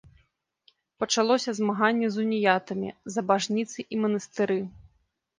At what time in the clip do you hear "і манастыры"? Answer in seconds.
3.97-4.57